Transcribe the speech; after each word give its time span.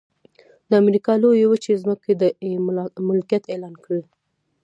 د 0.69 0.71
امریکا 0.83 1.13
لویې 1.21 1.45
وچې 1.47 1.73
ځمکې 1.83 2.13
یې 2.49 2.53
ملکیت 3.07 3.43
اعلان 3.49 3.75
کړې. 3.83 4.01